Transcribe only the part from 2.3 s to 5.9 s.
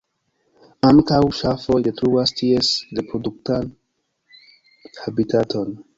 ties reproduktan habitaton.